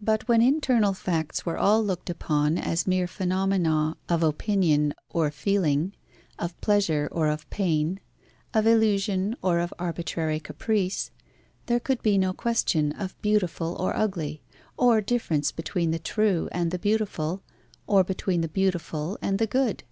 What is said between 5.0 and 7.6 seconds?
or feeling, of pleasure or of